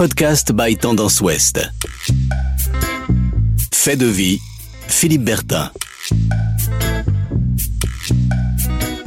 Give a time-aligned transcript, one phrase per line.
[0.00, 1.60] podcast by Tendance Ouest.
[3.70, 4.40] Fait de vie,
[4.88, 5.70] Philippe Bertin.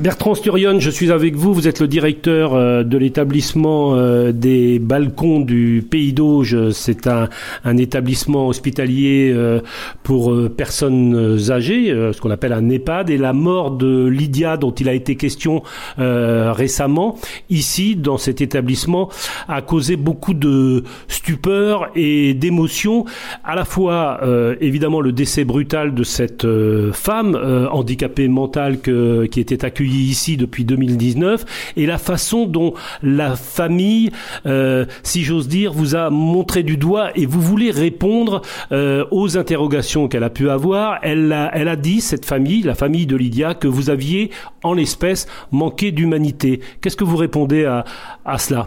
[0.04, 1.54] Bertrand Sturion, je suis avec vous.
[1.54, 6.72] Vous êtes le directeur euh, de l'établissement euh, des balcons du Pays d'Auge.
[6.72, 7.30] C'est un,
[7.78, 9.62] établissement hospitalier euh,
[10.04, 13.12] pour personnes âgées, ce qu'on appelle un EHPAD.
[13.12, 15.64] Et la mort de Lydia, dont il a été question
[15.98, 17.18] récemment,
[17.50, 19.10] ici, dans cet établissement,
[19.48, 23.06] a causé beaucoup de stupeur et d'émotion.
[23.46, 24.20] À la fois,
[24.60, 26.46] évidemment, le décès brutal de cette
[26.92, 27.40] femme
[27.72, 34.12] handicapée mentale qui était accueillie ici depuis 2019 et la façon dont la famille,
[34.46, 39.38] euh, si j'ose dire, vous a montré du doigt et vous voulez répondre euh, aux
[39.38, 41.00] interrogations qu'elle a pu avoir.
[41.02, 44.32] Elle a, dit, cette famille, la famille de Lydia, que vous aviez,
[44.64, 46.62] en l'espèce, manqué d'humanité.
[46.82, 48.66] Qu'est-ce que vous répondez à, cela?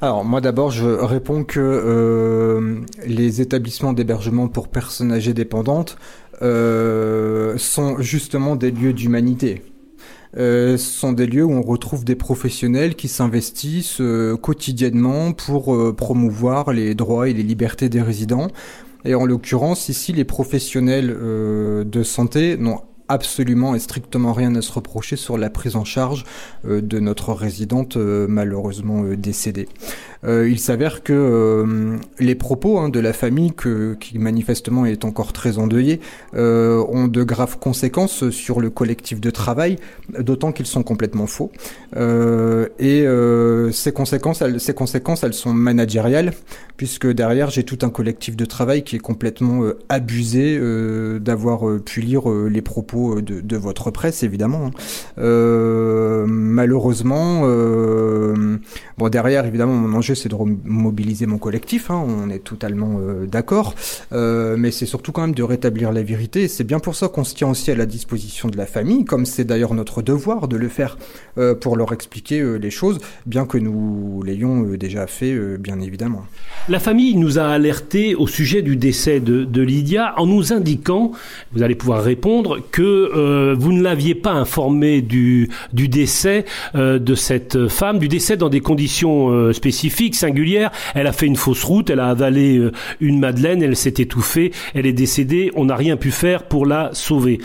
[0.00, 5.96] Alors moi d'abord je réponds que euh, les établissements d'hébergement pour personnes âgées dépendantes
[6.40, 9.62] sont justement des lieux d'humanité.
[10.36, 15.74] Euh, ce sont des lieux où on retrouve des professionnels qui s'investissent euh, quotidiennement pour
[15.74, 18.48] euh, promouvoir les droits et les libertés des résidents.
[19.04, 24.72] Et en l'occurrence, ici, les professionnels de santé n'ont absolument et strictement rien à se
[24.72, 26.24] reprocher sur la prise en charge
[26.64, 29.68] de notre résidente malheureusement décédée.
[30.26, 33.52] Euh, il s'avère que euh, les propos hein, de la famille,
[34.00, 36.00] qui manifestement est encore très endeuillée,
[36.34, 39.76] euh, ont de graves conséquences sur le collectif de travail,
[40.18, 41.50] d'autant qu'ils sont complètement faux.
[41.96, 43.06] et
[43.72, 46.32] ces conséquences, elles, ces conséquences, elles sont managériales,
[46.76, 50.58] puisque derrière j'ai tout un collectif de travail qui est complètement abusé
[51.20, 54.70] d'avoir pu lire les propos de, de, votre presse, évidemment.
[55.18, 56.24] Hein.
[56.26, 57.42] malheureusement,
[58.98, 63.26] bon derrière évidemment mon enjeu c'est de mobiliser mon collectif, hein, on est totalement euh,
[63.26, 63.74] d'accord,
[64.12, 66.48] euh, mais c'est surtout quand même de rétablir la vérité.
[66.48, 69.26] C'est bien pour ça qu'on se tient aussi à la disposition de la famille, comme
[69.26, 70.96] c'est d'ailleurs notre devoir de le faire
[71.38, 76.24] euh, pour leur expliquer les choses, bien que nous l'ayons déjà fait, bien évidemment.
[76.68, 81.12] La famille nous a alerté au sujet du décès de, Lydia en nous indiquant,
[81.52, 87.98] vous allez pouvoir répondre, que vous ne l'aviez pas informé du décès de cette femme,
[87.98, 90.70] du décès dans des conditions spécifiques singulière.
[90.94, 94.52] Elle a fait une fausse route, elle a avalé euh, une madeleine, elle s'est étouffée,
[94.74, 97.40] elle est décédée, on n'a rien pu faire pour la sauver.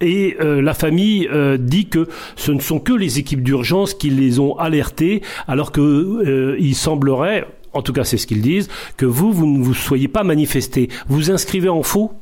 [0.00, 2.06] Et euh, la famille euh, dit que
[2.36, 7.82] ce ne sont que les équipes d'urgence qui les ont alertés, alors que semblerait, en
[7.82, 10.88] tout cas c'est ce qu'ils disent, que vous, vous ne vous soyez pas manifesté.
[11.08, 12.12] Vous inscrivez en faux?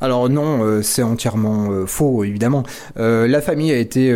[0.00, 2.64] Alors non, c'est entièrement faux, évidemment.
[2.96, 4.10] la famille a été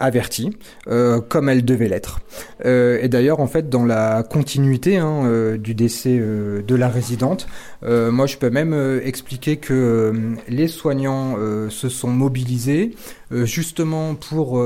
[0.00, 0.50] avertie,
[0.88, 2.20] euh, comme elle devait l'être.
[2.64, 7.46] Euh, et d'ailleurs, en fait, dans la continuité hein, euh, du décès de la résidente,
[7.82, 10.12] moi, je peux même expliquer que
[10.48, 11.36] les soignants
[11.68, 12.94] se sont mobilisés
[13.30, 14.62] justement pour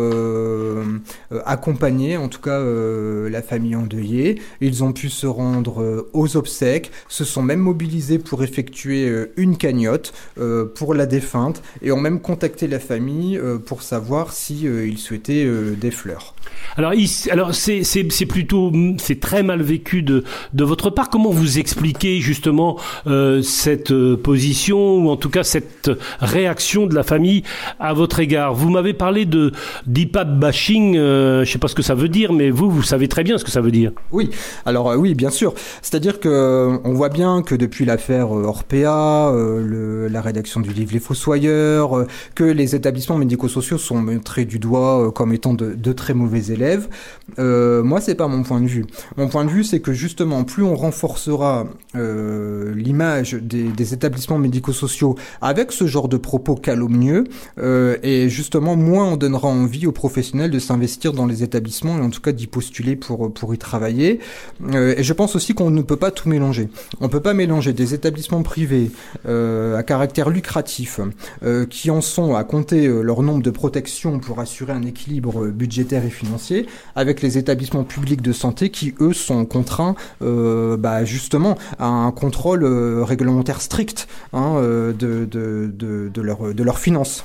[1.45, 4.41] accompagner, en tout cas, la famille endeuillée.
[4.61, 10.15] Ils ont pu se rendre aux obsèques, se sont même mobilisés pour effectuer une cagnotte
[10.75, 15.75] pour la défunte et ont même contacté la famille pour savoir si ils souhaitaient euh,
[15.75, 16.35] des fleurs.
[16.77, 21.09] Alors, c'est, plutôt c'est très mal vécu de, votre part.
[21.09, 26.95] Comment vous expliquez justement euh, cette euh, position ou en tout cas cette réaction de
[26.95, 27.43] la famille
[27.79, 28.54] à votre égard?
[28.55, 29.53] Vous m'avez parlé de
[29.87, 30.95] d'IPAD bashing.
[30.95, 33.39] je ne sais pas ce que ça veut dire, mais vous vous savez très bien
[33.39, 33.93] ce que ça veut dire.
[34.13, 34.31] Oui.
[34.67, 35.55] Alors oui, bien sûr.
[35.83, 39.33] C'est-à-dire que on voit bien que depuis l'affaire Orpea,
[40.11, 45.33] la rédaction du livre Les Fossoyeurs, que les établissements médico-sociaux sont montrés du doigt comme
[45.33, 46.89] étant de, très mauvais élèves.
[47.39, 48.85] Euh, moi, c'est pas mon point de vue.
[49.17, 51.67] Mon point de vue, c'est que justement, plus on renforcera
[51.97, 57.25] euh, l'image des, établissements médico-sociaux avec ce genre de propos calomnieux,
[57.59, 62.01] euh, et justement, moins on donnera envie aux professionnels de s'investir dans les établissements et
[62.01, 64.21] en tout cas d'y postuler pour y travailler.
[64.73, 66.69] Euh, et je pense aussi qu'on ne peut pas tout mélanger.
[67.01, 68.91] On peut pas mélanger des établissements privés
[69.27, 71.01] euh, à caractère lucratif
[71.71, 76.11] qui en sont à compter leur nombre de protections pour assurer un équilibre budgétaire et
[76.11, 81.87] financier avec les établissements publics de santé qui, eux, sont contraints euh, bah, justement à
[81.87, 85.71] un contrôle euh, réglementaire strict hein, euh, de, de,
[86.13, 87.25] de, leur, de leurs finances.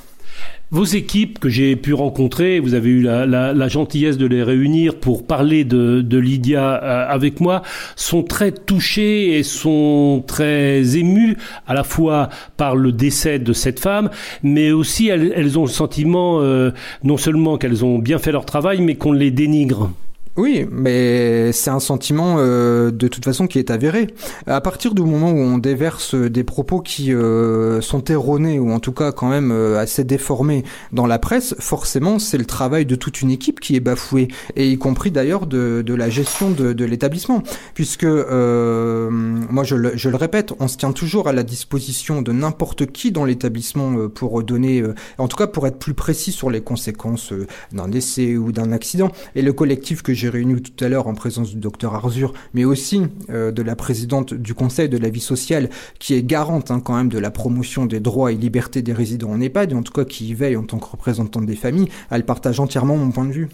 [0.72, 5.26] Vos équipes que j'ai pu rencontrer, vous avez eu la, gentillesse de les réunir pour
[5.26, 7.62] parler de, Lydia euh, avec moi,
[7.96, 11.36] sont très touchées et sont très émues
[11.66, 14.10] à la fois par le décès de cette femme,
[14.44, 16.70] mais aussi elles, elles ont le sentiment euh,
[17.02, 19.90] non seulement qu'elles ont bien fait leur travail, mais qu'on les dénigre.
[20.36, 24.06] Oui, mais c'est un sentiment euh, de toute façon qui est avéré.
[24.46, 28.78] À partir du moment où on déverse des propos qui euh, sont erronés ou en
[28.78, 30.62] tout cas quand même euh, assez déformés
[30.92, 34.70] dans la presse, forcément c'est le travail de toute une équipe qui est bafoué, et
[34.70, 37.42] y compris d'ailleurs de, de, la gestion de, de l'établissement,
[37.74, 42.30] puisque moi je le, je le, répète, on se tient toujours à la disposition de
[42.30, 44.84] n'importe qui dans l'établissement pour donner,
[45.18, 47.32] en tout cas pour être plus précis sur les conséquences
[47.72, 51.14] d'un décès ou d'un accident, et le collectif que j'ai réuni tout à l'heure en
[51.14, 55.20] présence du docteur Arzur, mais aussi euh, de la présidente du Conseil de la vie
[55.20, 58.92] sociale, qui est garante hein, quand même de la promotion des droits et libertés des
[58.92, 61.56] résidents en EHPAD, et en tout cas qui y veille en tant que représentante des
[61.56, 63.48] familles, elle partage entièrement mon point de vue.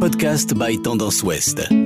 [0.00, 1.85] Podcast by Tendance Ouest.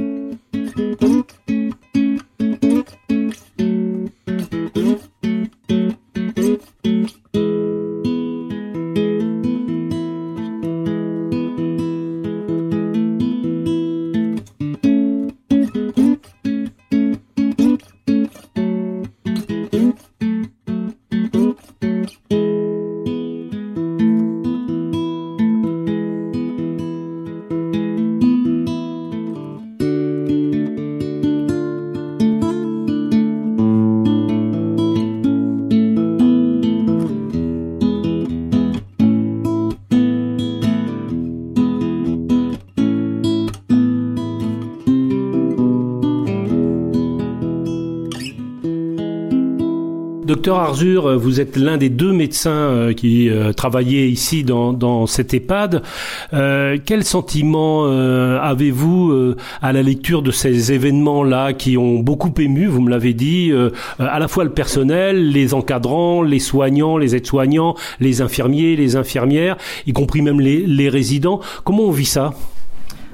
[50.30, 54.72] Docteur Arzur, euh, vous êtes l'un des deux médecins euh, qui euh, travaillaient ici dans,
[54.72, 55.82] dans cet EHPAD.
[56.30, 62.90] quel sentiment avez-vous à la lecture de ces événements-là qui ont beaucoup ému, vous me
[62.90, 63.52] l'avez dit,
[63.98, 69.56] à la fois le personnel, les encadrants, les soignants, les aides-soignants, les infirmiers, les infirmières,
[69.86, 71.40] y compris même les résidents.
[71.64, 72.32] Comment on vit ça?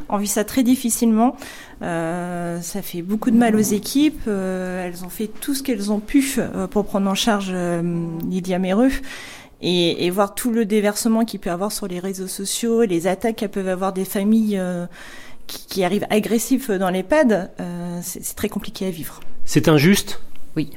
[0.09, 1.37] On vit ça très difficilement.
[1.83, 4.23] Euh, ça fait beaucoup de mal aux équipes.
[4.29, 7.53] Euh, elles ont fait tout ce qu'elles ont pu euh, pour prendre en charge
[8.29, 8.93] Lydia Méreux.
[9.63, 13.37] Et, et, voir tout le déversement qu'il peut avoir sur les réseaux sociaux, les attaques
[13.37, 14.61] qu'elles peuvent avoir des familles
[15.47, 17.49] qui, qui, arrivent agressives dans les pads,
[18.03, 19.21] c'est très compliqué à vivre.
[19.47, 20.21] C'est injuste?
[20.57, 20.77] Oui.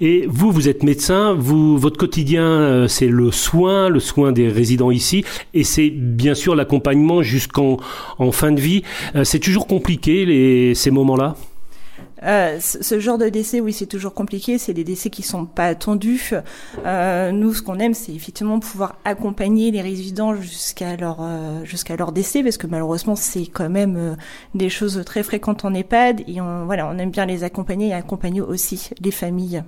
[0.00, 4.48] Et vous, vous êtes médecin, vous, votre quotidien, euh, c'est le soin, le soin des
[4.48, 5.24] résidents ici,
[5.54, 7.78] et c'est bien sûr l'accompagnement jusqu'en
[8.18, 8.82] en fin de vie.
[9.14, 11.36] Euh, c'est toujours compliqué les, ces moments-là?
[12.24, 14.58] Euh, ce genre de décès, oui, c'est toujours compliqué.
[14.58, 16.32] C'est des décès qui sont pas attendus.
[16.86, 21.96] Euh, nous, ce qu'on aime, c'est effectivement pouvoir accompagner les résidents jusqu'à leur euh, jusqu'à
[21.96, 24.16] leur décès, parce que malheureusement, c'est quand même
[24.54, 26.22] des choses très fréquentes en EHPAD.
[26.26, 29.62] Et on, voilà, on aime bien les accompagner et accompagner aussi les familles.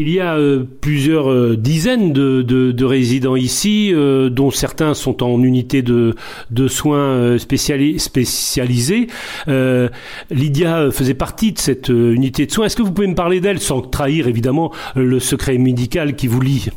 [0.00, 4.94] Il y a euh, plusieurs euh, dizaines de, de, de, résidents ici, euh, dont certains
[4.94, 6.14] sont en unité de
[6.68, 9.08] soins spécialisés.
[10.30, 12.66] Lydia faisait partie de cette unité de soins.
[12.66, 16.40] Est-ce que vous pouvez me parler d'elle sans trahir évidemment le secret médical qui vous
[16.40, 16.68] lie?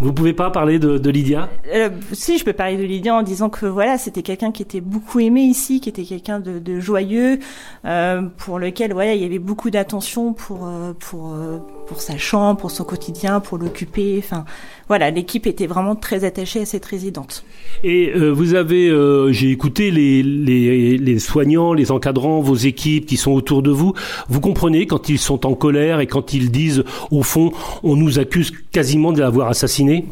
[0.00, 1.48] Vous pouvez pas parler de, Lydia?
[1.72, 4.80] Euh, Si, je peux parler de Lydia en disant que voilà, c'était quelqu'un qui était
[4.80, 7.38] beaucoup aimé ici, qui était quelqu'un de, de, joyeux,
[7.84, 11.58] euh, pour lequel voilà, il y avait beaucoup d'attention pour euh, pour euh,
[11.90, 14.14] pour sa chambre, pour son quotidien, pour l'occuper.
[14.18, 14.44] Enfin,
[14.86, 17.44] voilà, l'équipe était vraiment très attachée à cette résidente.
[17.82, 23.06] Et euh, vous avez, euh, j'ai écouté les, les, les soignants, les encadrants, vos équipes
[23.06, 23.92] qui sont autour de vous.
[24.28, 27.50] Vous comprenez quand ils sont en colère et quand ils disent, au fond,
[27.82, 30.04] on nous accuse quasiment de l'avoir assassiné?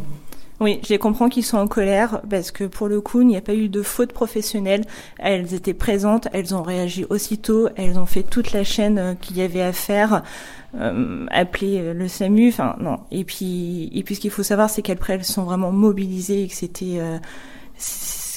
[0.60, 3.36] Oui, je les comprends qu'ils sont en colère parce que pour le coup, il n'y
[3.36, 4.84] a pas eu de faute professionnelle.
[5.18, 9.36] Elles étaient présentes, elles ont réagi aussitôt, elles ont fait toute la chaîne euh, qu'il
[9.36, 10.22] y avait à faire,
[10.74, 12.98] euh, appeler euh, le SAMU, enfin non.
[13.10, 16.48] Et puis, et puis ce qu'il faut savoir, c'est qu'après elles sont vraiment mobilisées et
[16.48, 17.18] que c'était euh,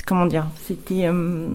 [0.06, 1.48] comment dire, c'était euh,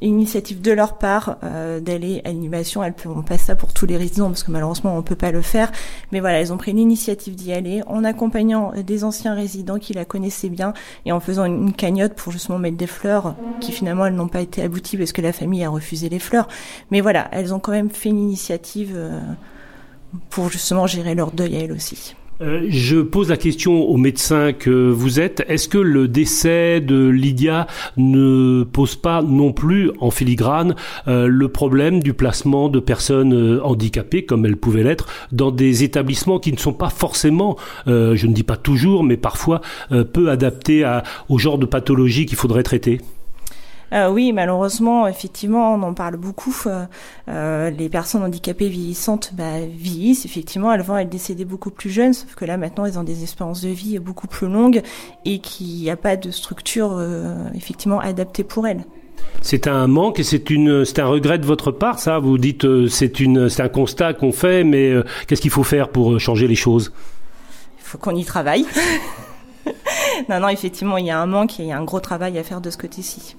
[0.00, 2.82] une initiative de leur part euh, d'aller à l'animation.
[2.82, 5.42] Elles font pas ça pour tous les résidents parce que malheureusement on peut pas le
[5.42, 5.70] faire.
[6.12, 10.04] Mais voilà, elles ont pris l'initiative d'y aller en accompagnant des anciens résidents qui la
[10.04, 10.72] connaissaient bien
[11.06, 14.40] et en faisant une, cagnotte pour justement mettre des fleurs qui finalement elles n'ont pas
[14.40, 16.48] été abouties parce que la famille a refusé les fleurs.
[16.90, 19.20] Mais voilà, elles ont quand même fait une initiative euh,
[20.30, 22.14] pour justement gérer leur deuil à elles aussi.
[22.40, 25.44] Euh, je pose la question aux médecins que vous êtes.
[25.48, 27.66] Est-ce que le décès de Lydia
[27.96, 30.76] ne pose pas non plus en filigrane
[31.08, 35.82] euh, le problème du placement de personnes euh, handicapées, comme elles pouvaient l'être, dans des
[35.82, 39.60] établissements qui ne sont pas forcément, je ne dis pas toujours, mais parfois
[40.12, 40.84] peu adaptés
[41.28, 43.00] au genre de pathologie qu'il faudrait traiter?
[43.92, 46.54] Euh, oui, malheureusement, effectivement, on en parle beaucoup.
[46.66, 46.84] Euh,
[47.28, 52.12] euh, les personnes handicapées vieillissantes bah, vieillissent, effectivement, elles vont être décédées beaucoup plus jeunes,
[52.12, 54.82] sauf que là, maintenant, elles ont des espérances de vie beaucoup plus longues
[55.24, 57.02] et qu'il n'y a pas de structure,
[57.54, 58.84] effectivement, adaptée pour elles.
[59.40, 62.18] C'est un manque et c'est une, c'est un regret de votre part, ça?
[62.18, 64.94] Vous dites, c'est une, c'est un constat qu'on fait, mais
[65.26, 66.92] qu'est-ce qu'il faut faire pour changer les choses?
[67.78, 68.66] Il faut qu'on y travaille.
[70.28, 72.38] non, non, effectivement, il y a un manque et il y a un gros travail
[72.38, 73.36] à faire de ce côté-ci.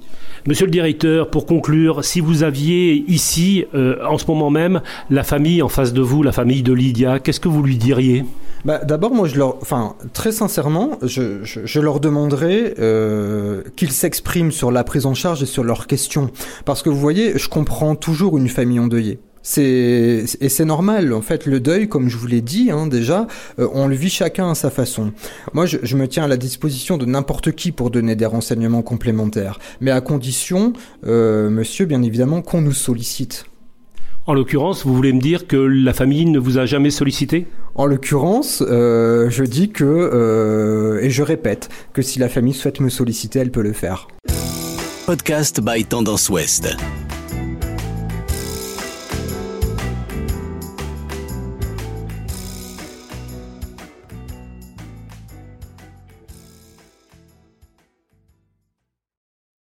[0.48, 5.24] Monsieur le directeur, pour conclure, si vous aviez ici, euh, en ce moment même, la
[5.24, 8.26] famille en face de vous, la famille de Lydia, qu'est-ce que vous lui diriez?
[8.66, 13.92] Bah, D'abord, moi, je leur, enfin, très sincèrement, je, je, je leur demanderais euh, qu'ils
[13.92, 16.30] s'expriment sur la prise en charge et sur leurs questions.
[16.66, 19.20] Parce que vous voyez, je comprends toujours une famille endeuillée.
[19.52, 23.26] C'est et c'est normal en fait le deuil comme je vous l'ai dit hein, déjà
[23.58, 25.12] euh, on le vit chacun à sa façon.
[25.54, 28.84] Moi je, je me tiens à la disposition de n'importe qui pour donner des renseignements
[28.84, 30.74] complémentaires mais à condition
[31.08, 33.46] euh, monsieur bien évidemment qu'on nous sollicite.
[34.28, 37.48] En l'occurrence, vous voulez me dire que la famille ne vous a jamais sollicité?
[37.74, 42.80] En l'occurrence, euh, je dis que, euh, et je répète, que si la famille souhaite
[42.82, 44.08] me solliciter, elle peut le faire.
[45.08, 46.68] Podcast by Tendance Ouest.